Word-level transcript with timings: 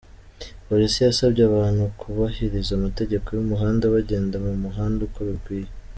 Polisi 0.67 0.99
yasabye 1.01 1.41
abantu 1.49 1.83
kubahiriza 1.99 2.71
amategeko 2.75 3.27
y’umuhanda 3.31 3.93
bagenda 3.95 4.35
mu 4.45 4.53
muhanda 4.61 4.99
uko 5.07 5.19
bikwiye. 5.29 5.69